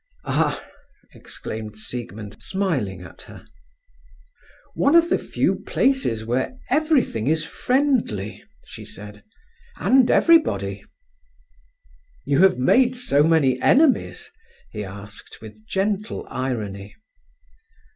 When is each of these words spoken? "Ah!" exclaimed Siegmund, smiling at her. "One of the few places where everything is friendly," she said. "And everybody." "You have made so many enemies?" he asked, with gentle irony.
"Ah!" 0.25 0.67
exclaimed 1.13 1.77
Siegmund, 1.77 2.41
smiling 2.41 3.03
at 3.03 3.21
her. 3.21 3.45
"One 4.73 4.95
of 4.95 5.09
the 5.11 5.19
few 5.19 5.57
places 5.67 6.25
where 6.25 6.57
everything 6.71 7.27
is 7.27 7.43
friendly," 7.45 8.43
she 8.65 8.83
said. 8.83 9.23
"And 9.77 10.09
everybody." 10.09 10.83
"You 12.25 12.41
have 12.41 12.57
made 12.57 12.97
so 12.97 13.21
many 13.21 13.61
enemies?" 13.61 14.31
he 14.71 14.83
asked, 14.83 15.37
with 15.39 15.67
gentle 15.67 16.25
irony. 16.31 16.95